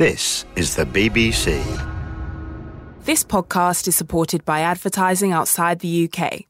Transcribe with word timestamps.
This 0.00 0.46
is 0.56 0.76
the 0.76 0.86
BBC. 0.86 1.60
This 3.04 3.22
podcast 3.22 3.86
is 3.86 3.96
supported 3.96 4.46
by 4.46 4.60
advertising 4.60 5.32
outside 5.32 5.80
the 5.80 6.08
UK. 6.08 6.49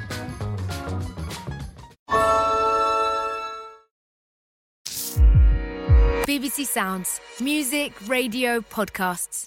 Sounds. 6.75 7.19
Music, 7.41 7.91
radio, 8.07 8.61
podcasts. 8.61 9.43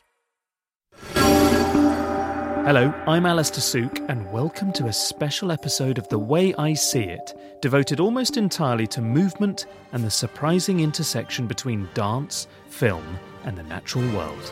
Hello, 2.67 2.93
I'm 3.07 3.25
Alastair 3.25 3.63
Sooke, 3.63 3.99
and 4.11 4.31
welcome 4.31 4.75
to 4.75 4.89
a 4.89 4.93
special 4.93 5.51
episode 5.51 5.97
of 5.97 6.07
The 6.11 6.19
Way 6.19 6.55
I 6.59 6.75
See 6.75 7.05
It, 7.05 7.33
devoted 7.63 7.99
almost 7.99 8.37
entirely 8.37 8.87
to 8.89 9.01
movement 9.01 9.65
and 9.93 10.05
the 10.05 10.11
surprising 10.11 10.81
intersection 10.81 11.47
between 11.47 11.89
dance, 11.95 12.47
film, 12.69 13.19
and 13.45 13.57
the 13.57 13.63
natural 13.63 14.07
world. 14.15 14.43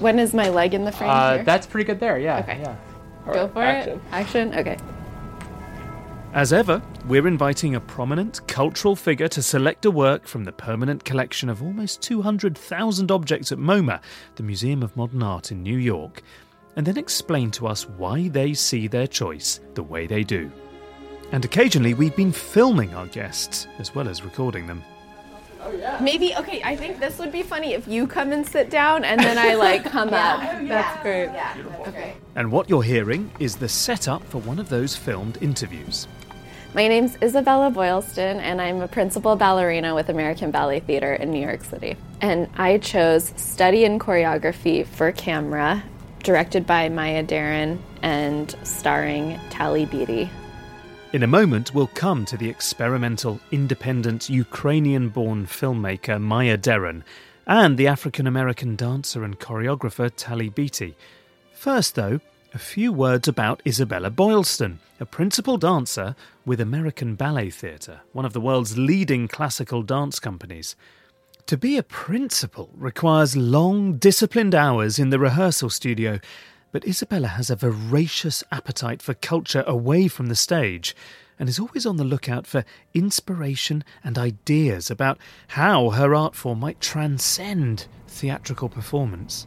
When 0.00 0.18
is 0.18 0.34
my 0.34 0.48
leg 0.48 0.74
in 0.74 0.84
the 0.84 0.90
frame 0.90 1.10
Uh, 1.10 1.34
here? 1.34 1.44
that's 1.44 1.68
pretty 1.68 1.84
good 1.86 2.00
there, 2.00 2.18
yeah. 2.18 2.38
Okay. 2.40 2.58
yeah. 2.62 2.76
Go 3.32 3.46
for 3.46 3.62
Action. 3.62 3.92
it. 3.92 4.00
Action. 4.10 4.54
Okay. 4.56 4.76
As 6.34 6.52
ever, 6.52 6.82
we're 7.06 7.26
inviting 7.26 7.74
a 7.74 7.80
prominent 7.80 8.46
cultural 8.46 8.94
figure 8.94 9.28
to 9.28 9.42
select 9.42 9.86
a 9.86 9.90
work 9.90 10.26
from 10.26 10.44
the 10.44 10.52
permanent 10.52 11.02
collection 11.02 11.48
of 11.48 11.62
almost 11.62 12.02
200,000 12.02 13.10
objects 13.10 13.50
at 13.50 13.58
MoMA, 13.58 14.00
the 14.36 14.42
Museum 14.42 14.82
of 14.82 14.94
Modern 14.94 15.22
Art 15.22 15.50
in 15.50 15.62
New 15.62 15.78
York, 15.78 16.22
and 16.76 16.86
then 16.86 16.98
explain 16.98 17.50
to 17.52 17.66
us 17.66 17.88
why 17.88 18.28
they 18.28 18.52
see 18.52 18.86
their 18.88 19.06
choice 19.06 19.60
the 19.72 19.82
way 19.82 20.06
they 20.06 20.22
do. 20.22 20.52
And 21.32 21.44
occasionally, 21.46 21.94
we've 21.94 22.14
been 22.14 22.32
filming 22.32 22.94
our 22.94 23.06
guests 23.06 23.66
as 23.78 23.94
well 23.94 24.06
as 24.06 24.22
recording 24.22 24.66
them. 24.66 24.84
Maybe. 26.00 26.34
Okay. 26.36 26.62
I 26.62 26.76
think 26.76 27.00
this 27.00 27.18
would 27.18 27.32
be 27.32 27.42
funny 27.42 27.74
if 27.74 27.88
you 27.88 28.06
come 28.06 28.32
and 28.32 28.46
sit 28.46 28.70
down 28.70 29.04
and 29.04 29.20
then 29.20 29.36
I 29.36 29.54
like 29.54 29.84
come 29.90 30.14
up. 30.14 30.40
Oh, 30.42 30.66
That's 30.66 31.02
great. 31.02 31.26
Yeah. 31.26 31.56
Okay. 31.86 32.14
And 32.36 32.52
what 32.52 32.70
you're 32.70 32.82
hearing 32.82 33.30
is 33.38 33.56
the 33.56 33.68
setup 33.68 34.22
for 34.24 34.38
one 34.38 34.58
of 34.58 34.68
those 34.68 34.94
filmed 34.94 35.38
interviews. 35.42 36.06
My 36.74 36.86
name's 36.86 37.16
Isabella 37.22 37.70
Boylston, 37.70 38.40
and 38.40 38.60
I'm 38.60 38.82
a 38.82 38.88
principal 38.88 39.36
ballerina 39.36 39.94
with 39.94 40.10
American 40.10 40.50
Ballet 40.50 40.80
Theater 40.80 41.14
in 41.14 41.30
New 41.30 41.40
York 41.40 41.64
City. 41.64 41.96
And 42.20 42.46
I 42.58 42.76
chose 42.76 43.32
study 43.36 43.84
in 43.84 43.98
choreography 43.98 44.86
for 44.86 45.10
camera, 45.12 45.82
directed 46.22 46.66
by 46.66 46.90
Maya 46.90 47.22
Deren 47.22 47.78
and 48.02 48.54
starring 48.64 49.40
Talley 49.48 49.86
Beatty. 49.86 50.28
In 51.14 51.22
a 51.22 51.26
moment, 51.26 51.74
we'll 51.74 51.86
come 51.86 52.26
to 52.26 52.36
the 52.36 52.50
experimental, 52.50 53.40
independent, 53.50 54.28
Ukrainian 54.28 55.08
born 55.08 55.46
filmmaker 55.46 56.20
Maya 56.20 56.58
Deren 56.58 57.02
and 57.46 57.78
the 57.78 57.86
African 57.86 58.26
American 58.26 58.76
dancer 58.76 59.24
and 59.24 59.40
choreographer 59.40 60.12
Talley 60.14 60.50
Beatty. 60.50 60.98
First, 61.54 61.94
though, 61.94 62.20
a 62.54 62.58
few 62.58 62.92
words 62.92 63.28
about 63.28 63.60
Isabella 63.66 64.10
Boylston, 64.10 64.78
a 65.00 65.04
principal 65.04 65.58
dancer 65.58 66.16
with 66.46 66.60
American 66.60 67.14
Ballet 67.14 67.50
Theatre, 67.50 68.00
one 68.12 68.24
of 68.24 68.32
the 68.32 68.40
world's 68.40 68.78
leading 68.78 69.28
classical 69.28 69.82
dance 69.82 70.18
companies. 70.18 70.74
To 71.46 71.58
be 71.58 71.76
a 71.76 71.82
principal 71.82 72.70
requires 72.74 73.36
long, 73.36 73.98
disciplined 73.98 74.54
hours 74.54 74.98
in 74.98 75.10
the 75.10 75.18
rehearsal 75.18 75.68
studio, 75.68 76.20
but 76.72 76.86
Isabella 76.86 77.28
has 77.28 77.50
a 77.50 77.56
voracious 77.56 78.42
appetite 78.50 79.02
for 79.02 79.14
culture 79.14 79.64
away 79.66 80.08
from 80.08 80.26
the 80.26 80.36
stage 80.36 80.96
and 81.38 81.48
is 81.48 81.58
always 81.58 81.84
on 81.84 81.96
the 81.96 82.04
lookout 82.04 82.46
for 82.46 82.64
inspiration 82.94 83.84
and 84.02 84.16
ideas 84.16 84.90
about 84.90 85.18
how 85.48 85.90
her 85.90 86.14
art 86.14 86.34
form 86.34 86.60
might 86.60 86.80
transcend 86.80 87.86
theatrical 88.06 88.68
performance. 88.70 89.46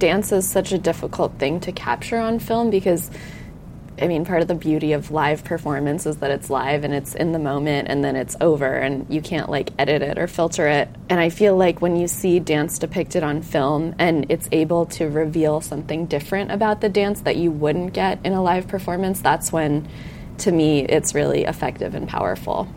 Dance 0.00 0.32
is 0.32 0.48
such 0.48 0.72
a 0.72 0.78
difficult 0.78 1.38
thing 1.38 1.60
to 1.60 1.72
capture 1.72 2.18
on 2.18 2.38
film 2.38 2.70
because 2.70 3.10
I 4.00 4.08
mean, 4.08 4.24
part 4.24 4.40
of 4.40 4.48
the 4.48 4.54
beauty 4.54 4.94
of 4.94 5.10
live 5.10 5.44
performance 5.44 6.06
is 6.06 6.16
that 6.18 6.30
it's 6.30 6.48
live 6.48 6.84
and 6.84 6.94
it's 6.94 7.14
in 7.14 7.32
the 7.32 7.38
moment 7.38 7.88
and 7.88 8.02
then 8.02 8.16
it's 8.16 8.34
over 8.40 8.72
and 8.74 9.04
you 9.10 9.20
can't 9.20 9.50
like 9.50 9.72
edit 9.78 10.00
it 10.00 10.18
or 10.18 10.26
filter 10.26 10.66
it. 10.66 10.88
And 11.10 11.20
I 11.20 11.28
feel 11.28 11.54
like 11.54 11.82
when 11.82 11.96
you 11.96 12.08
see 12.08 12.40
dance 12.40 12.78
depicted 12.78 13.22
on 13.22 13.42
film 13.42 13.94
and 13.98 14.24
it's 14.30 14.48
able 14.52 14.86
to 14.86 15.10
reveal 15.10 15.60
something 15.60 16.06
different 16.06 16.50
about 16.50 16.80
the 16.80 16.88
dance 16.88 17.20
that 17.22 17.36
you 17.36 17.50
wouldn't 17.50 17.92
get 17.92 18.24
in 18.24 18.32
a 18.32 18.42
live 18.42 18.68
performance, 18.68 19.20
that's 19.20 19.52
when, 19.52 19.86
to 20.38 20.50
me, 20.50 20.80
it's 20.80 21.14
really 21.14 21.44
effective 21.44 21.94
and 21.94 22.08
powerful. 22.08 22.68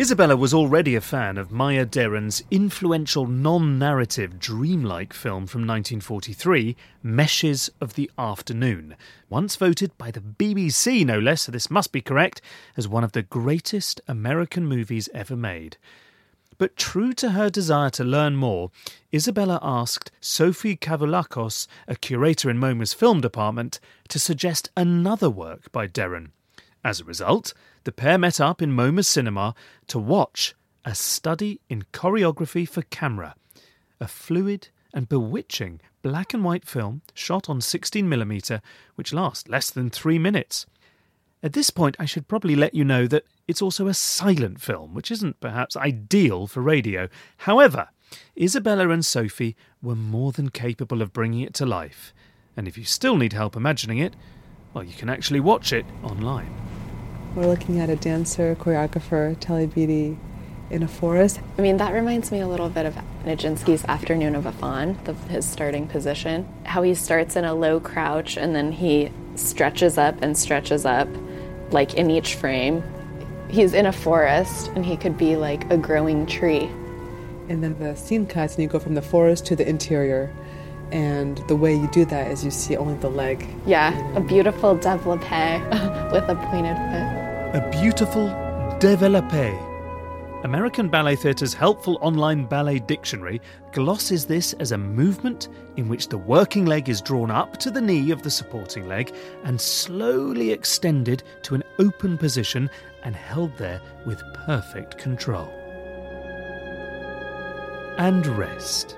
Isabella 0.00 0.34
was 0.34 0.54
already 0.54 0.94
a 0.94 1.00
fan 1.02 1.36
of 1.36 1.52
Maya 1.52 1.84
Deren's 1.84 2.42
influential 2.50 3.26
non 3.26 3.78
narrative 3.78 4.38
dreamlike 4.38 5.12
film 5.12 5.46
from 5.46 5.66
1943, 5.66 6.74
Meshes 7.02 7.68
of 7.82 7.92
the 7.92 8.10
Afternoon, 8.16 8.96
once 9.28 9.56
voted 9.56 9.98
by 9.98 10.10
the 10.10 10.22
BBC, 10.22 11.04
no 11.04 11.18
less, 11.18 11.42
so 11.42 11.52
this 11.52 11.70
must 11.70 11.92
be 11.92 12.00
correct, 12.00 12.40
as 12.78 12.88
one 12.88 13.04
of 13.04 13.12
the 13.12 13.20
greatest 13.20 14.00
American 14.08 14.64
movies 14.64 15.10
ever 15.12 15.36
made. 15.36 15.76
But 16.56 16.78
true 16.78 17.12
to 17.12 17.32
her 17.32 17.50
desire 17.50 17.90
to 17.90 18.02
learn 18.02 18.36
more, 18.36 18.70
Isabella 19.12 19.58
asked 19.60 20.10
Sophie 20.18 20.76
Cavoulacos, 20.76 21.66
a 21.86 21.94
curator 21.94 22.48
in 22.48 22.56
MoMA's 22.56 22.94
film 22.94 23.20
department, 23.20 23.80
to 24.08 24.18
suggest 24.18 24.70
another 24.78 25.28
work 25.28 25.70
by 25.72 25.86
Deren. 25.86 26.30
As 26.82 27.00
a 27.00 27.04
result, 27.04 27.52
the 27.84 27.92
pair 27.92 28.18
met 28.18 28.40
up 28.40 28.62
in 28.62 28.72
MoMA 28.72 29.04
Cinema 29.04 29.54
to 29.88 29.98
watch 29.98 30.54
A 30.84 30.94
Study 30.94 31.60
in 31.68 31.82
Choreography 31.92 32.68
for 32.68 32.82
Camera, 32.82 33.34
a 34.00 34.08
fluid 34.08 34.68
and 34.94 35.08
bewitching 35.08 35.80
black 36.02 36.32
and 36.32 36.42
white 36.42 36.66
film 36.66 37.02
shot 37.14 37.48
on 37.48 37.60
16mm, 37.60 38.60
which 38.94 39.12
lasts 39.12 39.48
less 39.48 39.70
than 39.70 39.90
three 39.90 40.18
minutes. 40.18 40.66
At 41.42 41.52
this 41.52 41.70
point, 41.70 41.96
I 41.98 42.04
should 42.04 42.28
probably 42.28 42.56
let 42.56 42.74
you 42.74 42.84
know 42.84 43.06
that 43.06 43.24
it's 43.46 43.62
also 43.62 43.86
a 43.86 43.94
silent 43.94 44.60
film, 44.60 44.94
which 44.94 45.10
isn't 45.10 45.40
perhaps 45.40 45.76
ideal 45.76 46.46
for 46.46 46.60
radio. 46.60 47.08
However, 47.38 47.88
Isabella 48.38 48.90
and 48.90 49.04
Sophie 49.04 49.56
were 49.82 49.96
more 49.96 50.32
than 50.32 50.50
capable 50.50 51.00
of 51.00 51.12
bringing 51.12 51.40
it 51.40 51.54
to 51.54 51.66
life. 51.66 52.12
And 52.56 52.68
if 52.68 52.76
you 52.76 52.84
still 52.84 53.16
need 53.16 53.32
help 53.32 53.56
imagining 53.56 53.98
it, 53.98 54.14
well, 54.74 54.84
you 54.84 54.94
can 54.94 55.08
actually 55.08 55.40
watch 55.40 55.72
it 55.72 55.86
online. 56.02 56.69
We're 57.36 57.46
looking 57.46 57.78
at 57.78 57.88
a 57.88 57.94
dancer, 57.94 58.56
choreographer, 58.56 59.36
Talley 59.38 59.68
Beatty 59.68 60.18
in 60.68 60.82
a 60.82 60.88
forest. 60.88 61.38
I 61.56 61.62
mean, 61.62 61.76
that 61.76 61.94
reminds 61.94 62.32
me 62.32 62.40
a 62.40 62.48
little 62.48 62.68
bit 62.68 62.86
of 62.86 62.96
Nijinsky's 63.24 63.84
Afternoon 63.84 64.34
of 64.34 64.46
a 64.46 64.52
Faun, 64.52 64.98
the, 65.04 65.14
his 65.14 65.46
starting 65.46 65.86
position. 65.86 66.48
How 66.64 66.82
he 66.82 66.92
starts 66.92 67.36
in 67.36 67.44
a 67.44 67.54
low 67.54 67.78
crouch 67.78 68.36
and 68.36 68.52
then 68.52 68.72
he 68.72 69.12
stretches 69.36 69.96
up 69.96 70.20
and 70.22 70.36
stretches 70.36 70.84
up, 70.84 71.06
like 71.70 71.94
in 71.94 72.10
each 72.10 72.34
frame. 72.34 72.82
He's 73.48 73.74
in 73.74 73.86
a 73.86 73.92
forest 73.92 74.66
and 74.74 74.84
he 74.84 74.96
could 74.96 75.16
be 75.16 75.36
like 75.36 75.70
a 75.70 75.76
growing 75.76 76.26
tree. 76.26 76.68
And 77.48 77.62
then 77.62 77.78
the 77.78 77.94
scene 77.94 78.26
cuts 78.26 78.54
and 78.54 78.64
you 78.64 78.68
go 78.68 78.80
from 78.80 78.96
the 78.96 79.02
forest 79.02 79.46
to 79.46 79.56
the 79.56 79.68
interior. 79.68 80.34
And 80.92 81.38
the 81.48 81.56
way 81.56 81.74
you 81.74 81.88
do 81.88 82.04
that 82.06 82.30
is 82.30 82.44
you 82.44 82.50
see 82.50 82.76
only 82.76 82.94
the 82.98 83.10
leg. 83.10 83.46
Yeah, 83.66 83.94
a 84.16 84.20
beautiful 84.20 84.76
développé 84.76 85.60
with 86.12 86.24
a 86.28 86.34
pointed 86.50 86.76
foot. 86.76 87.62
A 87.62 87.68
beautiful 87.70 88.28
développé. 88.80 89.70
American 90.42 90.88
Ballet 90.88 91.16
Theatre's 91.16 91.52
helpful 91.52 91.98
online 92.00 92.46
ballet 92.46 92.78
dictionary 92.78 93.42
glosses 93.72 94.24
this 94.24 94.54
as 94.54 94.72
a 94.72 94.78
movement 94.78 95.48
in 95.76 95.86
which 95.86 96.08
the 96.08 96.16
working 96.16 96.64
leg 96.64 96.88
is 96.88 97.02
drawn 97.02 97.30
up 97.30 97.58
to 97.58 97.70
the 97.70 97.80
knee 97.80 98.10
of 98.10 98.22
the 98.22 98.30
supporting 98.30 98.88
leg 98.88 99.14
and 99.44 99.60
slowly 99.60 100.50
extended 100.50 101.22
to 101.42 101.54
an 101.54 101.62
open 101.78 102.16
position 102.16 102.70
and 103.04 103.14
held 103.14 103.54
there 103.58 103.82
with 104.06 104.22
perfect 104.46 104.96
control. 104.96 105.52
And 107.98 108.26
rest. 108.26 108.96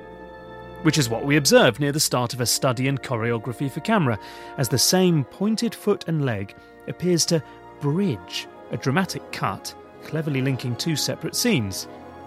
Which 0.83 0.99
is 0.99 1.09
what 1.09 1.25
we 1.25 1.37
observe 1.37 1.79
near 1.79 1.93
the 1.93 2.01
start 2.01 2.35
of 2.35 2.41
a 2.41 2.47
study 2.47 2.89
in 2.89 2.99
choreography 2.99 3.71
for 3.71 3.81
camera, 3.81 4.19
as 4.59 4.69
the 4.69 4.79
same 4.79 5.25
pointed 5.25 5.75
foot 5.75 6.05
and 6.09 6.25
leg 6.25 6.55
appears 6.89 7.25
to 7.27 7.43
bridge 7.81 8.49
a 8.73 8.77
dramatic 8.77 9.31
cut, 9.31 9.75
cleverly 10.03 10.43
linking 10.43 10.75
two 10.75 10.97
separate 10.97 11.37
scenes. 11.37 11.87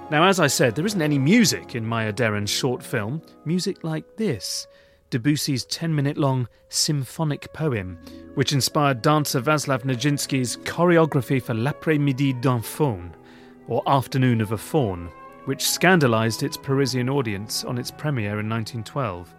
Now, 0.10 0.24
as 0.24 0.40
I 0.40 0.48
said, 0.48 0.75
there 0.75 0.86
isn't 0.86 1.02
any 1.02 1.18
music 1.18 1.75
in 1.75 1.86
Maya 1.86 2.13
Deren's 2.13 2.50
short 2.50 2.81
film, 2.81 3.22
music 3.44 3.84
like 3.84 4.16
this 4.16 4.68
Debussy's 5.12 5.66
10 5.66 5.94
minute 5.94 6.18
long 6.18 6.48
symphonic 6.69 7.51
poem, 7.54 7.98
which 8.36 8.54
inspired 8.54 9.01
dancer 9.01 9.42
Vaslav 9.42 9.84
Nijinsky's 9.84 10.58
choreography 10.58 11.42
for 11.42 11.54
L'après-midi 11.54 12.34
d'un 12.34 12.62
faune, 12.62 13.16
or 13.68 13.84
Afternoon 13.88 14.42
of 14.42 14.51
a 14.51 14.58
Faun, 14.58 15.10
which 15.45 15.68
scandalised 15.68 16.44
its 16.44 16.57
Parisian 16.57 17.09
audience 17.09 17.63
on 17.63 17.77
its 17.77 17.92
premiere 17.92 18.39
in 18.39 18.50
1912. 18.50 19.33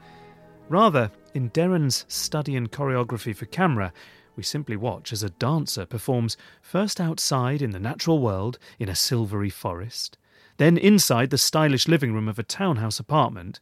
Rather, 0.69 1.11
in 1.35 1.49
Deren's 1.49 2.05
study 2.09 2.57
and 2.57 2.73
choreography 2.73 3.35
for 3.35 3.47
camera, 3.47 3.93
we 4.37 4.43
simply 4.43 4.77
watch 4.77 5.13
as 5.13 5.23
a 5.23 5.31
dancer 5.31 5.87
performs 5.87 6.37
first 6.63 7.01
outside 7.01 7.63
in 7.63 7.71
the 7.71 7.79
natural 7.79 8.21
world 8.21 8.59
in 8.79 8.89
a 8.89 8.95
silvery 8.95 9.51
forest, 9.51 10.17
then 10.59 10.77
inside 10.77 11.31
the 11.31 11.39
stylish 11.39 11.89
living 11.89 12.13
room 12.13 12.29
of 12.29 12.39
a 12.39 12.45
townhouse 12.45 13.01
apartment, 13.01 13.61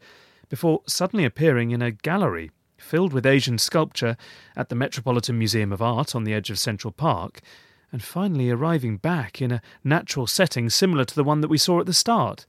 before 0.49 0.82
suddenly 0.87 1.25
appearing 1.25 1.70
in 1.70 1.82
a 1.82 1.90
gallery 1.90 2.50
filled 2.76 3.12
with 3.12 3.26
Asian 3.26 3.58
sculpture 3.58 4.17
at 4.56 4.69
the 4.69 4.75
Metropolitan 4.75 5.38
Museum 5.38 5.73
of 5.73 5.81
Art 5.81 6.14
on 6.14 6.25
the 6.25 6.35
edge 6.35 6.50
of 6.50 6.58
Central 6.58 6.93
Park, 6.93 7.40
and 7.94 8.02
finally 8.02 8.50
arriving 8.50 8.96
back 8.96 9.41
in 9.41 9.52
a 9.52 9.62
natural 9.85 10.26
setting 10.26 10.69
similar 10.69 11.05
to 11.05 11.14
the 11.14 11.23
one 11.23 11.41
that 11.43 11.49
we 11.49 11.56
saw 11.56 11.79
at 11.79 11.87
the 11.87 11.93
start. 11.94 12.44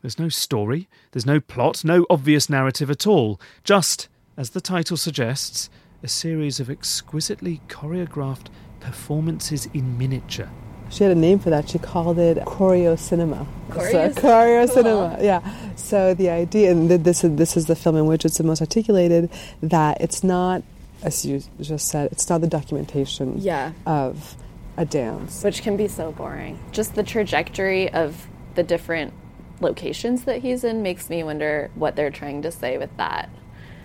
There's 0.00 0.18
no 0.18 0.30
story, 0.30 0.88
there's 1.12 1.26
no 1.26 1.40
plot, 1.40 1.84
no 1.84 2.06
obvious 2.08 2.48
narrative 2.48 2.90
at 2.90 3.06
all, 3.06 3.38
just, 3.64 4.08
as 4.34 4.50
the 4.50 4.62
title 4.62 4.96
suggests, 4.96 5.68
a 6.02 6.08
series 6.08 6.58
of 6.58 6.70
exquisitely 6.70 7.60
choreographed 7.68 8.46
performances 8.80 9.68
in 9.74 9.98
miniature. 9.98 10.48
She 10.88 11.04
had 11.04 11.12
a 11.14 11.20
name 11.20 11.38
for 11.38 11.50
that. 11.50 11.68
She 11.68 11.78
called 11.78 12.18
it 12.18 12.38
choreo 12.38 12.98
cinema. 12.98 13.46
Choreo, 13.68 14.14
so, 14.14 14.20
choreo 14.22 14.64
cool. 14.66 14.74
cinema. 14.74 15.18
Yeah. 15.20 15.74
So 15.74 16.14
the 16.14 16.30
idea, 16.30 16.70
and 16.70 16.88
this 16.88 17.22
is 17.24 17.36
this 17.36 17.58
is 17.58 17.66
the 17.66 17.76
film 17.76 17.96
in 17.96 18.06
which 18.06 18.24
it's 18.24 18.38
the 18.38 18.44
most 18.44 18.62
articulated, 18.62 19.28
that 19.62 20.00
it's 20.00 20.24
not, 20.24 20.62
as 21.02 21.26
you 21.26 21.42
just 21.60 21.88
said, 21.88 22.10
it's 22.10 22.30
not 22.30 22.40
the 22.40 22.46
documentation 22.46 23.36
Yeah. 23.38 23.72
of 23.84 24.34
a 24.76 24.84
dance. 24.84 25.42
which 25.42 25.62
can 25.62 25.76
be 25.76 25.88
so 25.88 26.12
boring. 26.12 26.58
Just 26.72 26.94
the 26.94 27.02
trajectory 27.02 27.92
of 27.92 28.26
the 28.54 28.62
different 28.62 29.12
locations 29.60 30.24
that 30.24 30.42
he's 30.42 30.64
in 30.64 30.82
makes 30.82 31.08
me 31.08 31.22
wonder 31.22 31.70
what 31.74 31.96
they're 31.96 32.10
trying 32.10 32.42
to 32.42 32.50
say 32.50 32.76
with 32.78 32.94
that. 32.96 33.30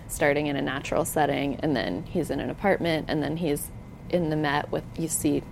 Starting 0.08 0.46
in 0.46 0.56
a 0.56 0.62
natural 0.62 1.04
setting, 1.04 1.56
and 1.60 1.74
then 1.74 2.04
he's 2.04 2.30
in 2.30 2.40
an 2.40 2.50
apartment, 2.50 3.06
and 3.08 3.22
then 3.22 3.38
he's 3.38 3.70
in 4.10 4.28
the 4.28 4.36
Met 4.36 4.70
with 4.70 4.84
you 4.98 5.08
see 5.08 5.42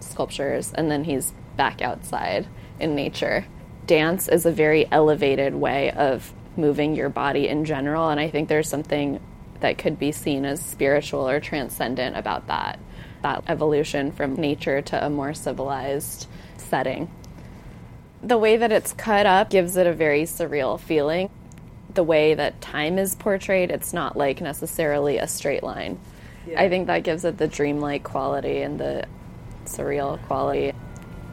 sculptures, 0.00 0.72
and 0.72 0.90
then 0.90 1.04
he's 1.04 1.34
back 1.56 1.82
outside 1.82 2.46
in 2.78 2.94
nature. 2.94 3.44
Dance 3.86 4.28
is 4.28 4.46
a 4.46 4.52
very 4.52 4.90
elevated 4.90 5.54
way 5.54 5.90
of 5.90 6.32
moving 6.56 6.94
your 6.94 7.08
body 7.10 7.48
in 7.48 7.64
general, 7.64 8.08
and 8.08 8.18
I 8.18 8.30
think 8.30 8.48
there's 8.48 8.68
something 8.68 9.20
that 9.60 9.76
could 9.76 9.98
be 9.98 10.12
seen 10.12 10.46
as 10.46 10.64
spiritual 10.64 11.28
or 11.28 11.38
transcendent 11.38 12.16
about 12.16 12.46
that. 12.46 12.78
That 13.22 13.44
evolution 13.48 14.12
from 14.12 14.34
nature 14.34 14.80
to 14.82 15.06
a 15.06 15.10
more 15.10 15.34
civilized 15.34 16.26
setting. 16.56 17.10
The 18.22 18.38
way 18.38 18.56
that 18.56 18.72
it's 18.72 18.92
cut 18.92 19.26
up 19.26 19.50
gives 19.50 19.76
it 19.76 19.86
a 19.86 19.92
very 19.92 20.22
surreal 20.22 20.78
feeling. 20.78 21.30
The 21.92 22.04
way 22.04 22.34
that 22.34 22.60
time 22.60 22.98
is 22.98 23.14
portrayed, 23.14 23.70
it's 23.70 23.92
not 23.92 24.16
like 24.16 24.40
necessarily 24.40 25.18
a 25.18 25.26
straight 25.26 25.62
line. 25.62 25.98
I 26.56 26.68
think 26.68 26.86
that 26.86 27.02
gives 27.02 27.24
it 27.24 27.38
the 27.38 27.48
dreamlike 27.48 28.02
quality 28.02 28.62
and 28.62 28.78
the 28.78 29.06
surreal 29.64 30.20
quality. 30.26 30.72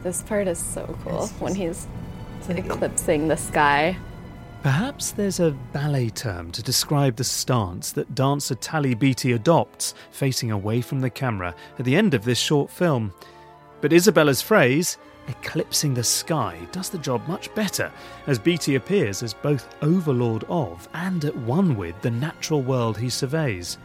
This 0.02 0.22
part 0.22 0.48
is 0.48 0.58
so 0.58 0.96
cool 1.04 1.26
when 1.38 1.54
he's 1.54 1.86
eclipsing 2.48 3.28
the 3.28 3.36
sky. 3.36 3.96
Perhaps 4.62 5.12
there's 5.12 5.38
a 5.38 5.52
ballet 5.72 6.10
term 6.10 6.50
to 6.50 6.62
describe 6.64 7.14
the 7.14 7.22
stance 7.22 7.92
that 7.92 8.16
dancer 8.16 8.56
Talley 8.56 8.94
Beatty 8.94 9.32
adopts, 9.32 9.94
facing 10.10 10.50
away 10.50 10.80
from 10.80 11.00
the 11.00 11.10
camera, 11.10 11.54
at 11.78 11.84
the 11.84 11.94
end 11.94 12.12
of 12.12 12.24
this 12.24 12.38
short 12.38 12.68
film. 12.68 13.12
But 13.80 13.92
Isabella's 13.92 14.42
phrase, 14.42 14.98
eclipsing 15.28 15.94
the 15.94 16.02
sky, 16.02 16.58
does 16.72 16.88
the 16.88 16.98
job 16.98 17.26
much 17.28 17.54
better, 17.54 17.92
as 18.26 18.40
Beatty 18.40 18.74
appears 18.74 19.22
as 19.22 19.32
both 19.32 19.68
overlord 19.80 20.42
of 20.48 20.88
and 20.92 21.24
at 21.24 21.36
one 21.36 21.76
with 21.76 22.00
the 22.02 22.10
natural 22.10 22.60
world 22.60 22.98
he 22.98 23.10
surveys. 23.10 23.78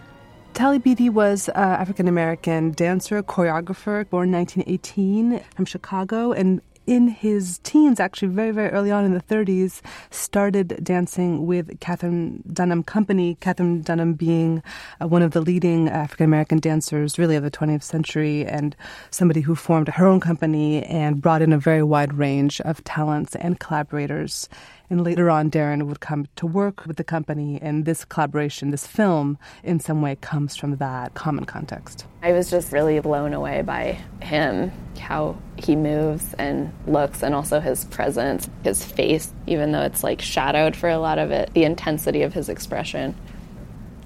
Talley 0.55 0.79
Beatty 0.79 1.09
was 1.09 1.49
uh, 1.49 1.53
an 1.55 1.81
African 1.81 2.07
American 2.07 2.71
dancer, 2.71 3.21
choreographer, 3.21 4.09
born 4.09 4.31
1918 4.31 5.39
from 5.55 5.65
Chicago, 5.65 6.31
and 6.31 6.61
in 6.85 7.07
his 7.07 7.59
teens, 7.59 7.99
actually 7.99 8.29
very, 8.29 8.51
very 8.51 8.69
early 8.69 8.91
on 8.91 9.05
in 9.05 9.13
the 9.13 9.21
30s, 9.21 9.81
started 10.09 10.79
dancing 10.83 11.45
with 11.45 11.79
Katherine 11.79 12.43
Dunham 12.51 12.83
Company. 12.83 13.35
Katherine 13.35 13.81
Dunham 13.81 14.13
being 14.13 14.61
uh, 15.01 15.07
one 15.07 15.21
of 15.21 15.31
the 15.31 15.41
leading 15.41 15.89
African 15.89 16.25
American 16.25 16.59
dancers, 16.59 17.17
really, 17.17 17.35
of 17.35 17.43
the 17.43 17.51
20th 17.51 17.83
century, 17.83 18.45
and 18.45 18.75
somebody 19.11 19.41
who 19.41 19.55
formed 19.55 19.87
her 19.87 20.05
own 20.05 20.19
company 20.19 20.83
and 20.83 21.21
brought 21.21 21.41
in 21.41 21.53
a 21.53 21.57
very 21.57 21.83
wide 21.83 22.13
range 22.13 22.59
of 22.61 22.83
talents 22.83 23.35
and 23.35 23.59
collaborators. 23.59 24.49
And 24.93 25.03
later 25.03 25.27
on, 25.31 25.49
Deren 25.49 25.87
would 25.87 26.01
come 26.01 26.27
to 26.35 26.45
work 26.45 26.85
with 26.85 26.97
the 26.97 27.03
company, 27.03 27.57
and 27.59 27.83
this 27.83 28.05
collaboration, 28.05 28.69
this 28.69 28.85
film, 28.85 29.39
in 29.63 29.79
some 29.79 30.03
way 30.03 30.15
comes 30.17 30.55
from 30.55 30.75
that 30.75 31.15
common 31.15 31.45
context. 31.45 32.05
I 32.21 32.31
was 32.31 32.51
just 32.51 32.71
really 32.71 32.99
blown 32.99 33.33
away 33.33 33.63
by 33.63 33.97
him, 34.21 34.71
how 34.99 35.35
he 35.55 35.75
moves 35.75 36.35
and 36.35 36.71
looks, 36.85 37.23
and 37.23 37.33
also 37.33 37.59
his 37.59 37.85
presence, 37.85 38.47
his 38.63 38.85
face, 38.85 39.33
even 39.47 39.71
though 39.71 39.81
it's 39.81 40.03
like 40.03 40.21
shadowed 40.21 40.75
for 40.75 40.89
a 40.89 40.99
lot 40.99 41.17
of 41.17 41.31
it, 41.31 41.51
the 41.55 41.63
intensity 41.63 42.21
of 42.21 42.35
his 42.35 42.47
expression. 42.47 43.15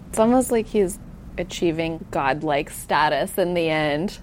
It's 0.07 0.19
almost 0.19 0.53
like 0.53 0.67
he's 0.67 0.99
achieving 1.37 2.05
godlike 2.11 2.69
status 2.69 3.37
in 3.37 3.55
the 3.55 3.67
end, 3.67 4.19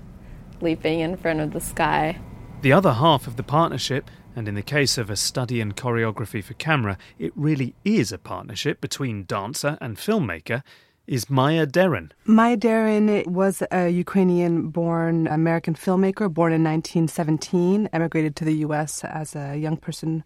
leaping 0.62 1.00
in 1.00 1.18
front 1.18 1.40
of 1.40 1.52
the 1.52 1.60
sky. 1.60 2.18
The 2.62 2.72
other 2.72 2.94
half 2.94 3.26
of 3.26 3.36
the 3.36 3.42
partnership, 3.42 4.10
and 4.36 4.48
in 4.48 4.54
the 4.54 4.62
case 4.62 4.98
of 4.98 5.10
a 5.10 5.16
study 5.16 5.60
and 5.60 5.76
choreography 5.76 6.42
for 6.42 6.54
camera, 6.54 6.98
it 7.18 7.32
really 7.36 7.74
is 7.84 8.12
a 8.12 8.18
partnership 8.18 8.80
between 8.80 9.24
dancer 9.24 9.78
and 9.80 9.96
filmmaker, 9.96 10.62
is 11.06 11.28
Maya 11.28 11.66
Deren. 11.66 12.12
Maya 12.24 12.56
Deren 12.56 13.26
was 13.26 13.62
a 13.70 13.90
Ukrainian 13.90 14.68
born 14.68 15.26
American 15.26 15.74
filmmaker, 15.74 16.32
born 16.32 16.52
in 16.52 16.64
1917, 16.64 17.90
emigrated 17.92 18.36
to 18.36 18.44
the 18.44 18.54
U.S. 18.66 19.04
as 19.04 19.36
a 19.36 19.56
young 19.56 19.76
person. 19.76 20.24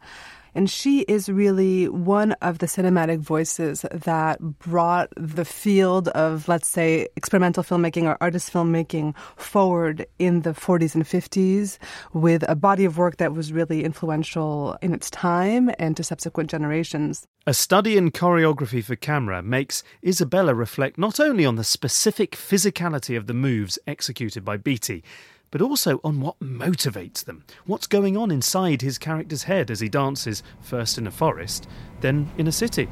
And 0.54 0.68
she 0.70 1.00
is 1.02 1.28
really 1.28 1.88
one 1.88 2.32
of 2.42 2.58
the 2.58 2.66
cinematic 2.66 3.20
voices 3.20 3.84
that 3.92 4.40
brought 4.58 5.08
the 5.16 5.44
field 5.44 6.08
of, 6.08 6.48
let's 6.48 6.68
say, 6.68 7.08
experimental 7.16 7.62
filmmaking 7.62 8.04
or 8.04 8.16
artist 8.20 8.52
filmmaking 8.52 9.16
forward 9.36 10.06
in 10.18 10.42
the 10.42 10.50
40s 10.50 10.94
and 10.94 11.04
50s 11.04 11.78
with 12.12 12.44
a 12.48 12.54
body 12.54 12.84
of 12.84 12.98
work 12.98 13.18
that 13.18 13.32
was 13.32 13.52
really 13.52 13.84
influential 13.84 14.76
in 14.82 14.92
its 14.92 15.10
time 15.10 15.70
and 15.78 15.96
to 15.96 16.04
subsequent 16.04 16.50
generations. 16.50 17.26
A 17.46 17.54
study 17.54 17.96
in 17.96 18.10
choreography 18.10 18.84
for 18.84 18.94
camera 18.94 19.42
makes 19.42 19.82
Isabella 20.04 20.54
reflect 20.54 20.98
not 20.98 21.18
only 21.18 21.46
on 21.46 21.56
the 21.56 21.64
specific 21.64 22.32
physicality 22.32 23.16
of 23.16 23.26
the 23.26 23.34
moves 23.34 23.78
executed 23.86 24.44
by 24.44 24.58
Beatty, 24.58 25.02
but 25.50 25.62
also 25.62 26.00
on 26.04 26.20
what 26.20 26.38
motivates 26.40 27.24
them. 27.24 27.44
What's 27.66 27.86
going 27.86 28.16
on 28.16 28.30
inside 28.30 28.82
his 28.82 28.98
character's 28.98 29.44
head 29.44 29.70
as 29.70 29.80
he 29.80 29.88
dances 29.88 30.42
first 30.60 30.98
in 30.98 31.06
a 31.06 31.10
forest, 31.10 31.68
then 32.00 32.30
in 32.38 32.46
a 32.46 32.52
city. 32.52 32.88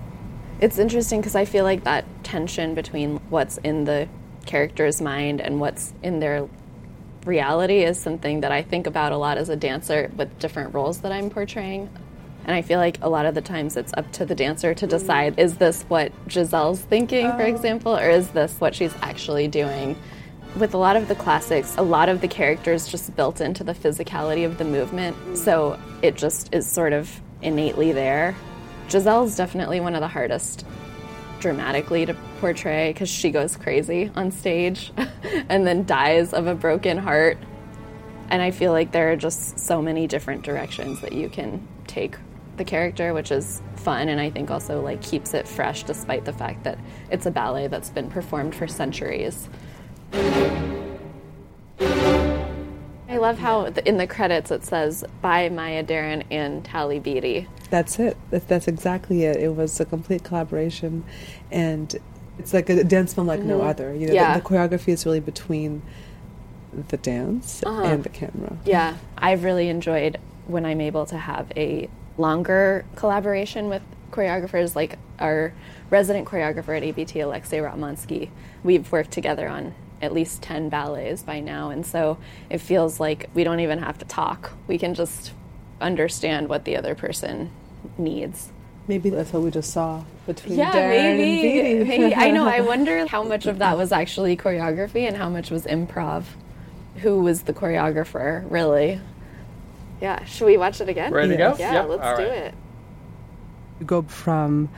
It's 0.60 0.78
interesting 0.78 1.20
because 1.20 1.34
I 1.34 1.44
feel 1.44 1.64
like 1.64 1.84
that 1.84 2.04
tension 2.24 2.74
between 2.74 3.16
what's 3.28 3.58
in 3.58 3.84
the 3.84 4.08
character's 4.46 5.02
mind 5.02 5.40
and 5.40 5.60
what's 5.60 5.92
in 6.02 6.20
their 6.20 6.48
reality 7.26 7.82
is 7.82 7.98
something 7.98 8.40
that 8.40 8.52
I 8.52 8.62
think 8.62 8.86
about 8.86 9.12
a 9.12 9.16
lot 9.16 9.36
as 9.36 9.48
a 9.48 9.56
dancer 9.56 10.10
with 10.16 10.38
different 10.38 10.72
roles 10.72 11.00
that 11.00 11.12
I'm 11.12 11.28
portraying. 11.28 11.90
And 12.44 12.54
I 12.54 12.62
feel 12.62 12.78
like 12.78 12.98
a 13.02 13.08
lot 13.08 13.26
of 13.26 13.34
the 13.34 13.40
times 13.40 13.76
it's 13.76 13.92
up 13.96 14.10
to 14.12 14.24
the 14.24 14.34
dancer 14.34 14.72
to 14.72 14.86
decide 14.86 15.38
is 15.38 15.56
this 15.56 15.82
what 15.88 16.12
Giselle's 16.28 16.80
thinking, 16.80 17.26
for 17.32 17.42
oh. 17.42 17.46
example, 17.46 17.96
or 17.96 18.08
is 18.08 18.28
this 18.30 18.60
what 18.60 18.74
she's 18.74 18.94
actually 19.02 19.48
doing? 19.48 19.96
With 20.58 20.72
a 20.72 20.78
lot 20.78 20.96
of 20.96 21.08
the 21.08 21.14
classics, 21.14 21.74
a 21.76 21.82
lot 21.82 22.08
of 22.08 22.22
the 22.22 22.28
characters 22.28 22.88
just 22.88 23.14
built 23.14 23.42
into 23.42 23.62
the 23.62 23.74
physicality 23.74 24.46
of 24.46 24.56
the 24.56 24.64
movement, 24.64 25.14
mm. 25.16 25.36
so 25.36 25.78
it 26.00 26.14
just 26.16 26.54
is 26.54 26.66
sort 26.66 26.94
of 26.94 27.20
innately 27.42 27.92
there. 27.92 28.34
Giselle's 28.88 29.36
definitely 29.36 29.80
one 29.80 29.94
of 29.94 30.00
the 30.00 30.08
hardest 30.08 30.64
dramatically 31.40 32.06
to 32.06 32.14
portray 32.40 32.90
because 32.90 33.10
she 33.10 33.30
goes 33.30 33.54
crazy 33.54 34.10
on 34.14 34.30
stage 34.30 34.92
and 35.50 35.66
then 35.66 35.84
dies 35.84 36.32
of 36.32 36.46
a 36.46 36.54
broken 36.54 36.96
heart. 36.96 37.36
And 38.30 38.40
I 38.40 38.50
feel 38.50 38.72
like 38.72 38.92
there 38.92 39.12
are 39.12 39.16
just 39.16 39.58
so 39.58 39.82
many 39.82 40.06
different 40.06 40.42
directions 40.42 41.02
that 41.02 41.12
you 41.12 41.28
can 41.28 41.68
take 41.86 42.16
the 42.56 42.64
character, 42.64 43.12
which 43.12 43.30
is 43.30 43.60
fun 43.76 44.08
and 44.08 44.20
I 44.20 44.30
think 44.30 44.50
also 44.50 44.80
like 44.80 45.02
keeps 45.02 45.34
it 45.34 45.46
fresh 45.46 45.82
despite 45.82 46.24
the 46.24 46.32
fact 46.32 46.64
that 46.64 46.78
it's 47.10 47.26
a 47.26 47.30
ballet 47.30 47.66
that's 47.66 47.90
been 47.90 48.08
performed 48.08 48.54
for 48.54 48.66
centuries. 48.66 49.50
I 53.08 53.18
love 53.18 53.38
how 53.38 53.64
in 53.64 53.96
the 53.96 54.06
credits 54.06 54.50
it 54.50 54.64
says 54.64 55.04
by 55.22 55.48
Maya 55.48 55.82
Deren 55.82 56.24
and 56.30 56.64
Talley 56.64 56.98
Beatty. 56.98 57.48
That's 57.70 57.98
it. 57.98 58.16
That's 58.30 58.68
exactly 58.68 59.24
it. 59.24 59.36
It 59.36 59.56
was 59.56 59.80
a 59.80 59.84
complete 59.84 60.22
collaboration, 60.22 61.02
and 61.50 61.94
it's 62.38 62.52
like 62.52 62.68
a 62.68 62.84
dance 62.84 63.14
film 63.14 63.26
like 63.26 63.40
mm-hmm. 63.40 63.48
no 63.48 63.62
other. 63.62 63.94
You 63.94 64.08
know, 64.08 64.12
yeah. 64.12 64.34
the, 64.34 64.40
the, 64.40 64.46
choreography 64.46 64.88
is 64.88 65.06
really 65.06 65.20
between 65.20 65.82
the 66.88 66.96
dance 66.98 67.62
uh-huh. 67.64 67.82
and 67.84 68.04
the 68.04 68.10
camera. 68.10 68.58
Yeah, 68.64 68.96
I've 69.16 69.44
really 69.44 69.68
enjoyed 69.68 70.18
when 70.46 70.66
I'm 70.66 70.80
able 70.80 71.06
to 71.06 71.16
have 71.16 71.50
a 71.56 71.88
longer 72.18 72.84
collaboration 72.96 73.68
with 73.68 73.82
choreographers 74.10 74.76
like 74.76 74.98
our 75.18 75.52
resident 75.90 76.26
choreographer 76.28 76.76
at 76.76 76.82
ABT, 76.82 77.20
Alexei 77.20 77.58
Ratmansky. 77.58 78.30
We've 78.62 78.90
worked 78.92 79.10
together 79.10 79.48
on 79.48 79.74
at 80.02 80.12
least 80.12 80.42
10 80.42 80.68
ballets 80.68 81.22
by 81.22 81.40
now, 81.40 81.70
and 81.70 81.84
so 81.86 82.18
it 82.50 82.58
feels 82.58 83.00
like 83.00 83.30
we 83.34 83.44
don't 83.44 83.60
even 83.60 83.78
have 83.78 83.98
to 83.98 84.04
talk. 84.04 84.52
We 84.66 84.78
can 84.78 84.94
just 84.94 85.32
understand 85.80 86.48
what 86.48 86.64
the 86.64 86.76
other 86.76 86.94
person 86.94 87.50
needs. 87.98 88.50
Maybe 88.88 89.10
that's 89.10 89.32
what 89.32 89.42
we 89.42 89.50
just 89.50 89.72
saw 89.72 90.04
between 90.26 90.58
yeah, 90.58 90.72
Deren 90.72 91.16
maybe, 91.18 91.60
and 91.60 91.86
Beatty. 91.86 91.98
maybe. 91.98 92.14
I 92.14 92.30
know. 92.30 92.46
I 92.46 92.60
wonder 92.72 93.06
how 93.06 93.22
much 93.22 93.46
of 93.46 93.58
that 93.58 93.76
was 93.76 93.90
actually 93.90 94.36
choreography 94.36 95.06
and 95.08 95.16
how 95.16 95.28
much 95.28 95.50
was 95.50 95.64
improv. 95.64 96.24
Who 96.98 97.20
was 97.20 97.42
the 97.42 97.52
choreographer, 97.52 98.48
really? 98.50 99.00
Yeah. 100.00 100.24
Should 100.24 100.46
we 100.46 100.56
watch 100.56 100.80
it 100.80 100.88
again? 100.88 101.12
Ready 101.12 101.30
to 101.30 101.36
go? 101.36 101.56
Yeah, 101.58 101.72
yep. 101.72 101.88
let's 101.88 102.02
All 102.02 102.16
do 102.16 102.22
right. 102.22 102.32
it. 102.32 102.54
You 103.80 103.86
go 103.86 104.02
from 104.02 104.68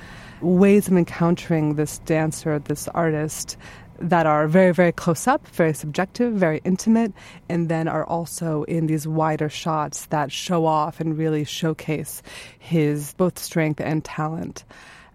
ways 0.40 0.88
of 0.88 0.96
encountering 0.96 1.74
this 1.74 1.98
dancer, 1.98 2.58
this 2.60 2.88
artist, 2.88 3.56
that 3.98 4.26
are 4.26 4.46
very, 4.46 4.72
very 4.72 4.92
close 4.92 5.26
up, 5.26 5.46
very 5.48 5.74
subjective, 5.74 6.32
very 6.32 6.60
intimate, 6.64 7.12
and 7.48 7.68
then 7.68 7.88
are 7.88 8.04
also 8.04 8.62
in 8.64 8.86
these 8.86 9.06
wider 9.06 9.48
shots 9.48 10.06
that 10.06 10.30
show 10.30 10.66
off 10.66 11.00
and 11.00 11.18
really 11.18 11.44
showcase 11.44 12.22
his 12.58 13.14
both 13.14 13.38
strength 13.38 13.80
and 13.80 14.04
talent. 14.04 14.64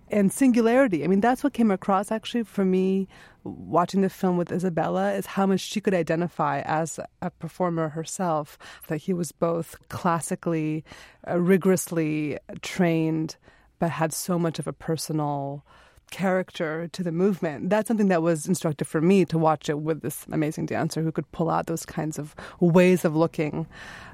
And 0.10 0.32
singularity. 0.32 1.04
I 1.04 1.08
mean, 1.08 1.22
that's 1.22 1.44
what 1.44 1.54
came 1.54 1.72
across 1.72 2.12
actually 2.12 2.44
for 2.44 2.63
me 2.63 3.08
watching 3.44 4.02
the 4.02 4.10
film 4.10 4.38
with 4.38 4.52
Isabella 4.52 5.13
is 5.13 5.25
how 5.25 5.46
much 5.46 5.60
she 5.60 5.82
could 5.82 5.94
identify 5.94 6.62
as 6.62 7.00
a 7.22 7.30
performer 7.30 7.90
herself. 7.90 8.58
That 8.88 8.98
he 8.98 9.13
was 9.13 9.32
both 9.32 9.75
classically, 9.90 10.84
uh, 11.28 11.40
rigorously 11.40 12.38
trained, 12.62 13.38
but 13.80 13.90
had 13.92 14.13
so 14.13 14.38
much 14.38 14.60
of 14.60 14.68
a 14.68 14.74
personal 14.74 15.66
character 16.13 16.88
to 16.89 17.01
the 17.01 17.12
movement. 17.12 17.72
That's 17.72 17.88
something 17.88 18.10
that 18.10 18.22
was 18.22 18.46
instructive 18.48 18.88
for 18.88 19.01
me 19.01 19.25
to 19.25 19.38
watch 19.38 19.67
it 19.67 19.79
with 19.79 20.01
this 20.01 20.27
amazing 20.32 20.67
dancer 20.67 21.01
who 21.01 21.12
could 21.12 21.29
pull 21.32 21.50
out 21.50 21.65
those 21.65 21.88
kinds 21.88 22.20
of 22.20 22.36
ways 22.60 23.03
of 23.03 23.15
looking 23.15 23.65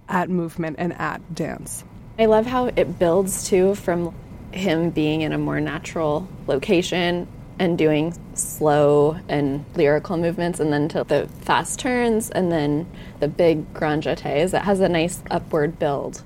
at 0.07 0.29
movement 0.29 0.77
and 0.79 0.93
at 0.93 1.35
dance. 1.35 1.83
I 2.17 2.25
love 2.25 2.45
how 2.45 2.67
it 2.67 2.97
builds 2.97 3.49
too 3.49 3.75
from 3.75 4.15
him 4.53 4.91
being 4.91 5.21
in 5.21 5.33
a 5.33 5.37
more 5.37 5.59
natural 5.59 6.25
location 6.47 7.27
and 7.59 7.77
doing 7.77 8.17
slow 8.33 9.19
and 9.27 9.65
lyrical 9.75 10.15
movements 10.15 10.61
and 10.61 10.71
then 10.71 10.87
to 10.87 11.03
the 11.03 11.27
fast 11.41 11.79
turns 11.79 12.29
and 12.29 12.49
then 12.49 12.89
the 13.19 13.27
big 13.27 13.73
grand 13.73 14.03
jetés. 14.03 14.53
It 14.53 14.63
has 14.63 14.79
a 14.79 14.87
nice 14.87 15.21
upward 15.29 15.77
build 15.77 16.23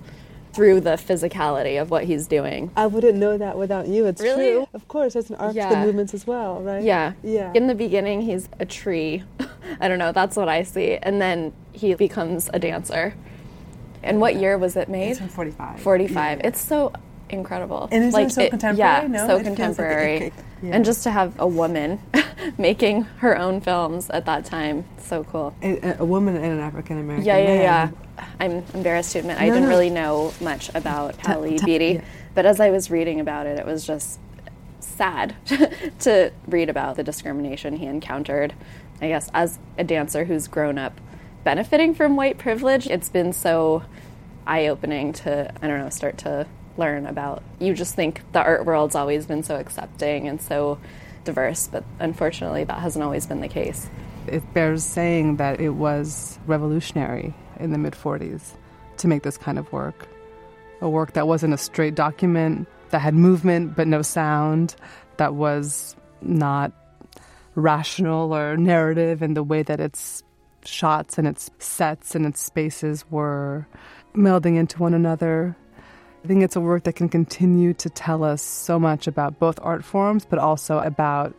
through 0.54 0.82
the 0.82 0.92
physicality 0.92 1.82
of 1.82 1.90
what 1.90 2.04
he's 2.04 2.28
doing. 2.28 2.72
I 2.76 2.86
wouldn't 2.86 3.18
know 3.18 3.38
that 3.38 3.58
without 3.58 3.88
you. 3.88 4.06
It's 4.06 4.22
really? 4.22 4.52
true. 4.52 4.68
Of 4.74 4.88
course, 4.88 5.14
there's 5.14 5.30
an 5.30 5.36
arc 5.38 5.56
yeah. 5.56 5.70
to 5.70 5.76
the 5.76 5.82
movements 5.82 6.14
as 6.14 6.28
well, 6.28 6.62
right? 6.62 6.84
Yeah. 6.84 7.14
Yeah. 7.24 7.52
In 7.56 7.68
the 7.68 7.76
beginning, 7.76 8.22
he's 8.22 8.48
a 8.60 8.66
tree. 8.66 9.24
I 9.80 9.88
don't 9.88 10.00
know. 10.00 10.12
That's 10.12 10.38
what 10.38 10.50
I 10.50 10.64
see. 10.64 10.98
And 10.98 11.22
then 11.22 11.54
he 11.72 11.94
becomes 11.96 12.50
a 12.54 12.60
dancer. 12.60 13.16
And 14.04 14.20
what 14.20 14.36
year 14.36 14.58
was 14.58 14.76
it 14.76 14.90
made? 14.90 15.12
It's 15.12 15.20
from 15.20 15.30
45. 15.30 15.80
45. 15.80 16.38
Yeah. 16.38 16.48
It's 16.48 16.62
so 16.62 16.94
incredible. 17.34 17.90
And 17.92 18.04
it's 18.04 18.14
like, 18.14 18.32
so 18.32 18.42
it, 18.42 18.50
contemporary. 18.52 19.02
Yeah, 19.02 19.08
no? 19.08 19.28
so 19.28 19.44
contemporary. 19.44 20.20
Like 20.20 20.34
yeah. 20.62 20.76
And 20.76 20.86
just 20.86 21.04
to 21.04 21.12
have 21.12 21.38
a 21.40 21.48
woman 21.48 22.00
making 22.58 23.04
her 23.18 23.38
own 23.38 23.60
films 23.60 24.10
at 24.10 24.26
that 24.26 24.46
time, 24.46 24.86
so 24.98 25.24
cool. 25.26 25.54
A, 25.62 25.98
a 26.00 26.06
woman 26.06 26.36
and 26.38 26.46
an 26.46 26.60
African 26.60 27.00
American. 27.00 27.26
Yeah, 27.26 27.38
yeah, 27.38 27.48
man. 27.48 27.62
yeah. 27.62 28.26
I'm 28.40 28.64
embarrassed 28.74 29.12
to 29.14 29.20
admit 29.20 29.38
I 29.38 29.46
didn't 29.46 29.64
no. 29.64 29.70
really 29.70 29.90
know 29.90 30.34
much 30.40 30.70
about 30.74 31.18
ta- 31.20 31.42
Beatty, 31.42 31.96
yeah. 31.96 32.02
but 32.34 32.46
as 32.46 32.60
I 32.60 32.70
was 32.70 32.90
reading 32.90 33.20
about 33.20 33.46
it, 33.46 33.60
it 33.60 33.66
was 33.66 33.86
just 33.86 34.20
sad 34.80 35.36
to 36.00 36.32
read 36.48 36.70
about 36.70 36.96
the 36.96 37.04
discrimination 37.04 37.76
he 37.76 37.86
encountered. 37.86 38.54
I 39.02 39.08
guess 39.10 39.30
as 39.34 39.60
a 39.78 39.84
dancer 39.84 40.24
who's 40.24 40.48
grown 40.48 40.78
up 40.78 41.02
benefiting 41.44 41.94
from 41.94 42.16
white 42.16 42.38
privilege, 42.38 42.88
it's 42.88 43.10
been 43.10 43.34
so 43.34 43.84
eye 44.48 44.68
opening 44.68 45.14
to, 45.14 45.52
I 45.62 45.68
don't 45.68 45.80
know, 45.80 45.90
start 45.90 46.18
to 46.20 46.48
learn 46.78 47.06
about. 47.06 47.44
You 47.60 47.74
just 47.74 47.96
think 47.96 48.22
the 48.32 48.42
art 48.42 48.66
world's 48.66 48.96
always 48.96 49.26
been 49.26 49.44
so 49.44 49.56
accepting 49.56 50.28
and 50.28 50.42
so 50.42 50.80
diverse, 51.24 51.68
but 51.68 51.84
unfortunately, 52.00 52.64
that 52.64 52.80
hasn't 52.80 53.04
always 53.04 53.26
been 53.26 53.42
the 53.42 53.48
case. 53.48 53.90
It 54.28 54.54
bears 54.54 54.84
saying 54.84 55.38
that 55.38 55.60
it 55.60 55.72
was 55.72 56.40
revolutionary 56.46 57.34
in 57.60 57.72
the 57.72 57.78
mid 57.78 57.94
40s 57.94 58.54
to 58.98 59.08
make 59.08 59.24
this 59.24 59.38
kind 59.38 59.60
of 59.60 59.72
work. 59.72 60.08
A 60.82 60.90
work 60.90 61.14
that 61.14 61.28
wasn't 61.28 61.54
a 61.54 61.58
straight 61.58 61.96
document, 61.96 62.68
that 62.90 63.00
had 63.00 63.14
movement 63.14 63.76
but 63.76 63.88
no 63.88 64.02
sound, 64.02 64.76
that 65.18 65.36
was 65.36 65.96
not 66.22 66.72
rational 67.56 68.34
or 68.34 68.58
narrative 68.58 69.22
in 69.22 69.34
the 69.34 69.44
way 69.44 69.64
that 69.64 69.80
its 69.80 70.24
shots 70.66 71.18
and 71.18 71.28
its 71.28 71.50
sets 71.60 72.16
and 72.16 72.26
its 72.26 72.42
spaces 72.42 73.06
were 73.10 73.68
melding 74.16 74.58
into 74.58 74.80
one 74.80 74.94
another. 74.94 75.56
I 76.24 76.28
think 76.28 76.42
it's 76.42 76.56
a 76.56 76.62
work 76.62 76.84
that 76.84 76.94
can 76.94 77.10
continue 77.10 77.74
to 77.74 77.90
tell 77.90 78.24
us 78.24 78.42
so 78.42 78.80
much 78.80 79.08
about 79.08 79.40
both 79.40 79.60
art 79.62 79.84
forms, 79.84 80.24
but 80.24 80.40
also 80.40 80.80
about 80.80 81.38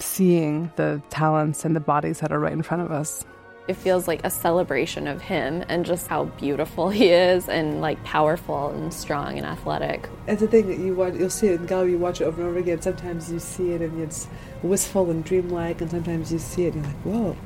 seeing 0.00 0.72
the 0.74 1.00
talents 1.08 1.64
and 1.64 1.76
the 1.76 1.80
bodies 1.80 2.18
that 2.18 2.32
are 2.32 2.40
right 2.40 2.52
in 2.52 2.62
front 2.62 2.82
of 2.82 2.90
us. 2.90 3.24
It 3.68 3.74
feels 3.74 4.08
like 4.08 4.24
a 4.24 4.30
celebration 4.30 5.06
of 5.06 5.22
him 5.22 5.64
and 5.68 5.86
just 5.86 6.08
how 6.08 6.24
beautiful 6.24 6.90
he 6.90 7.10
is 7.10 7.48
and 7.48 7.80
like 7.80 8.02
powerful 8.02 8.70
and 8.70 8.92
strong 8.92 9.38
and 9.38 9.46
athletic. 9.46 10.08
It's 10.26 10.40
the 10.40 10.48
thing 10.48 10.66
that 10.66 10.80
you 10.80 10.94
watch, 10.94 11.14
you'll 11.14 11.30
see 11.30 11.46
it 11.46 11.60
in 11.60 11.66
gallery, 11.66 11.92
you 11.92 11.98
watch 11.98 12.20
it 12.20 12.24
over 12.24 12.40
and 12.40 12.50
over 12.50 12.58
again. 12.58 12.82
Sometimes 12.82 13.30
you 13.30 13.38
see 13.38 13.70
it 13.70 13.82
and 13.82 14.02
it's 14.02 14.26
wistful 14.64 15.12
and 15.12 15.24
dreamlike, 15.24 15.80
and 15.80 15.88
sometimes 15.88 16.32
you 16.32 16.40
see 16.40 16.66
it 16.66 16.74
and 16.74 16.84
you're 16.84 16.92
like, 16.92 17.02
whoa. 17.04 17.36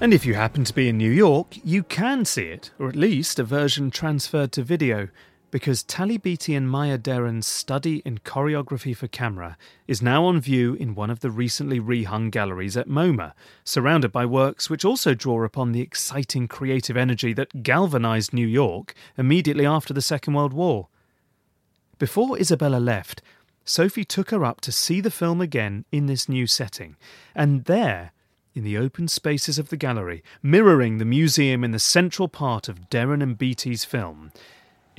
And 0.00 0.12
if 0.12 0.26
you 0.26 0.34
happen 0.34 0.64
to 0.64 0.74
be 0.74 0.88
in 0.88 0.98
New 0.98 1.10
York, 1.10 1.56
you 1.64 1.84
can 1.84 2.24
see 2.24 2.46
it, 2.46 2.72
or 2.80 2.88
at 2.88 2.96
least 2.96 3.38
a 3.38 3.44
version 3.44 3.92
transferred 3.92 4.50
to 4.52 4.62
video, 4.62 5.08
because 5.50 5.82
Talley 5.82 6.18
Beatty 6.18 6.54
and 6.54 6.68
Maya 6.68 6.98
Deren's 6.98 7.46
study 7.46 8.02
in 8.04 8.18
choreography 8.18 8.94
for 8.94 9.08
camera 9.08 9.56
is 9.86 10.02
now 10.02 10.24
on 10.24 10.40
view 10.40 10.74
in 10.74 10.94
one 10.94 11.10
of 11.10 11.20
the 11.20 11.30
recently 11.30 11.80
rehung 11.80 12.30
galleries 12.30 12.76
at 12.76 12.88
MoMA, 12.88 13.32
surrounded 13.64 14.12
by 14.12 14.26
works 14.26 14.68
which 14.68 14.84
also 14.84 15.14
draw 15.14 15.42
upon 15.44 15.72
the 15.72 15.80
exciting 15.80 16.48
creative 16.48 16.96
energy 16.96 17.32
that 17.32 17.62
galvanised 17.62 18.32
New 18.32 18.46
York 18.46 18.94
immediately 19.16 19.64
after 19.64 19.94
the 19.94 20.02
Second 20.02 20.34
World 20.34 20.52
War. 20.52 20.88
Before 21.98 22.38
Isabella 22.38 22.78
left, 22.78 23.22
Sophie 23.64 24.04
took 24.04 24.30
her 24.30 24.44
up 24.44 24.60
to 24.62 24.72
see 24.72 25.00
the 25.00 25.10
film 25.10 25.40
again 25.40 25.84
in 25.90 26.06
this 26.06 26.28
new 26.28 26.46
setting, 26.46 26.96
and 27.34 27.64
there, 27.64 28.12
in 28.54 28.64
the 28.64 28.78
open 28.78 29.08
spaces 29.08 29.58
of 29.58 29.68
the 29.68 29.76
gallery, 29.76 30.22
mirroring 30.42 30.98
the 30.98 31.04
museum 31.04 31.62
in 31.62 31.70
the 31.70 31.78
central 31.78 32.28
part 32.28 32.68
of 32.68 32.88
Deren 32.90 33.22
and 33.22 33.36
Beatty's 33.36 33.84
film, 33.84 34.32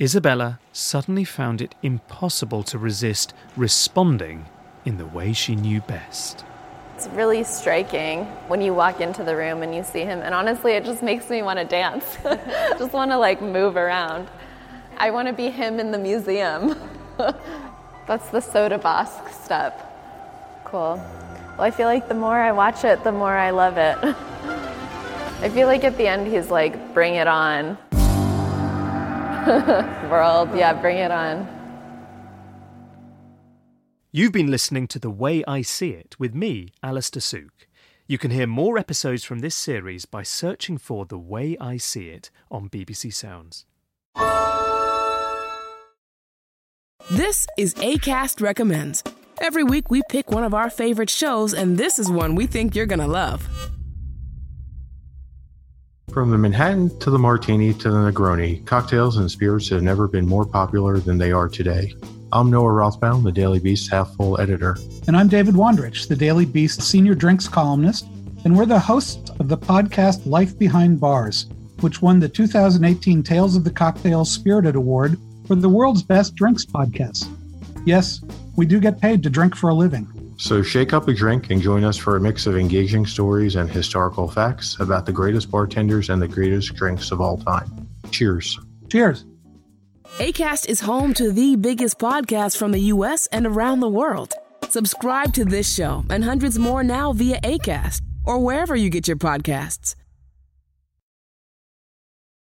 Isabella 0.02 0.58
suddenly 0.72 1.24
found 1.24 1.60
it 1.60 1.74
impossible 1.82 2.62
to 2.62 2.78
resist 2.78 3.34
responding 3.54 4.46
in 4.86 4.96
the 4.96 5.04
way 5.04 5.34
she 5.34 5.54
knew 5.54 5.82
best. 5.82 6.42
It's 6.96 7.06
really 7.08 7.44
striking 7.44 8.24
when 8.48 8.62
you 8.62 8.72
walk 8.72 9.02
into 9.02 9.22
the 9.22 9.36
room 9.36 9.62
and 9.62 9.74
you 9.74 9.84
see 9.84 10.00
him, 10.00 10.20
and 10.20 10.32
honestly, 10.34 10.72
it 10.72 10.86
just 10.86 11.02
makes 11.02 11.28
me 11.28 11.42
want 11.42 11.58
to 11.58 11.66
dance. 11.66 12.16
just 12.78 12.94
want 12.94 13.10
to 13.10 13.18
like 13.18 13.42
move 13.42 13.76
around. 13.76 14.26
I 14.96 15.10
want 15.10 15.28
to 15.28 15.34
be 15.34 15.50
him 15.50 15.78
in 15.78 15.90
the 15.90 15.98
museum. 15.98 16.74
That's 18.06 18.30
the 18.30 18.40
soda 18.40 18.80
step. 19.44 20.62
Cool. 20.64 20.96
Well, 21.58 21.60
I 21.60 21.70
feel 21.70 21.86
like 21.86 22.08
the 22.08 22.14
more 22.14 22.38
I 22.38 22.52
watch 22.52 22.84
it, 22.84 23.04
the 23.04 23.12
more 23.12 23.36
I 23.36 23.50
love 23.50 23.76
it. 23.76 23.98
I 25.42 25.50
feel 25.50 25.66
like 25.66 25.84
at 25.84 25.98
the 25.98 26.06
end 26.06 26.26
he's 26.26 26.48
like, 26.48 26.94
bring 26.94 27.16
it 27.16 27.26
on. 27.26 27.76
World, 30.10 30.50
yeah, 30.54 30.72
bring 30.74 30.98
it 30.98 31.10
on. 31.10 31.48
You've 34.12 34.32
been 34.32 34.50
listening 34.50 34.86
to 34.88 34.98
The 34.98 35.10
Way 35.10 35.44
I 35.46 35.62
See 35.62 35.90
It 35.90 36.16
with 36.18 36.34
me, 36.34 36.72
Alastair 36.82 37.20
Sooke. 37.20 37.68
You 38.06 38.18
can 38.18 38.32
hear 38.32 38.46
more 38.46 38.76
episodes 38.76 39.24
from 39.24 39.38
this 39.38 39.54
series 39.54 40.04
by 40.04 40.24
searching 40.24 40.78
for 40.78 41.06
The 41.06 41.18
Way 41.18 41.56
I 41.60 41.76
See 41.76 42.08
It 42.08 42.30
on 42.50 42.68
BBC 42.68 43.14
Sounds. 43.14 43.66
This 47.10 47.46
is 47.56 47.74
ACAST 47.74 48.42
Recommends. 48.42 49.02
Every 49.40 49.64
week 49.64 49.90
we 49.90 50.02
pick 50.10 50.30
one 50.30 50.44
of 50.44 50.54
our 50.54 50.68
favorite 50.68 51.08
shows, 51.08 51.54
and 51.54 51.78
this 51.78 51.98
is 51.98 52.10
one 52.10 52.34
we 52.34 52.46
think 52.46 52.74
you're 52.74 52.86
going 52.86 52.98
to 52.98 53.06
love. 53.06 53.48
From 56.12 56.30
the 56.30 56.38
Manhattan 56.38 56.98
to 56.98 57.10
the 57.10 57.20
Martini 57.20 57.72
to 57.74 57.88
the 57.88 58.10
Negroni, 58.10 58.66
cocktails 58.66 59.18
and 59.18 59.30
spirits 59.30 59.68
have 59.68 59.82
never 59.82 60.08
been 60.08 60.26
more 60.26 60.44
popular 60.44 60.98
than 60.98 61.18
they 61.18 61.30
are 61.30 61.48
today. 61.48 61.94
I'm 62.32 62.50
Noah 62.50 62.72
Rothbaum, 62.72 63.22
the 63.22 63.30
Daily 63.30 63.60
Beast 63.60 63.88
half 63.92 64.16
full 64.16 64.40
editor. 64.40 64.76
And 65.06 65.16
I'm 65.16 65.28
David 65.28 65.54
Wondrich, 65.54 66.08
the 66.08 66.16
Daily 66.16 66.44
Beast 66.44 66.82
senior 66.82 67.14
drinks 67.14 67.46
columnist, 67.46 68.06
and 68.44 68.56
we're 68.56 68.66
the 68.66 68.80
hosts 68.80 69.30
of 69.38 69.48
the 69.48 69.56
podcast 69.56 70.26
Life 70.26 70.58
Behind 70.58 70.98
Bars, 70.98 71.46
which 71.80 72.02
won 72.02 72.18
the 72.18 72.28
2018 72.28 73.22
Tales 73.22 73.54
of 73.54 73.62
the 73.62 73.70
Cocktail 73.70 74.24
Spirited 74.24 74.74
Award 74.74 75.16
for 75.46 75.54
the 75.54 75.68
world's 75.68 76.02
best 76.02 76.34
drinks 76.34 76.66
podcast. 76.66 77.28
Yes, 77.86 78.20
we 78.56 78.66
do 78.66 78.80
get 78.80 79.00
paid 79.00 79.22
to 79.22 79.30
drink 79.30 79.54
for 79.54 79.70
a 79.70 79.74
living. 79.74 80.08
So 80.40 80.62
shake 80.62 80.94
up 80.94 81.06
a 81.06 81.12
drink 81.12 81.50
and 81.50 81.60
join 81.60 81.84
us 81.84 81.98
for 81.98 82.16
a 82.16 82.20
mix 82.20 82.46
of 82.46 82.56
engaging 82.56 83.04
stories 83.04 83.56
and 83.56 83.70
historical 83.70 84.26
facts 84.26 84.80
about 84.80 85.04
the 85.04 85.12
greatest 85.12 85.50
bartenders 85.50 86.08
and 86.08 86.20
the 86.20 86.26
greatest 86.26 86.74
drinks 86.74 87.10
of 87.10 87.20
all 87.20 87.36
time. 87.36 87.86
Cheers. 88.10 88.58
Cheers. 88.88 89.26
ACAST 90.18 90.66
is 90.66 90.80
home 90.80 91.12
to 91.12 91.30
the 91.30 91.56
biggest 91.56 91.98
podcasts 91.98 92.56
from 92.56 92.72
the 92.72 92.80
U.S. 92.94 93.26
and 93.26 93.46
around 93.46 93.80
the 93.80 93.88
world. 93.90 94.32
Subscribe 94.70 95.34
to 95.34 95.44
this 95.44 95.72
show 95.72 96.06
and 96.08 96.24
hundreds 96.24 96.58
more 96.58 96.82
now 96.82 97.12
via 97.12 97.38
ACAST 97.42 98.00
or 98.24 98.38
wherever 98.38 98.74
you 98.74 98.88
get 98.88 99.06
your 99.06 99.18
podcasts. 99.18 99.94